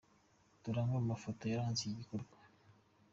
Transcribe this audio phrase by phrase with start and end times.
[0.61, 2.35] Dore amwe mu mafoto yaranze iki gikorwa:.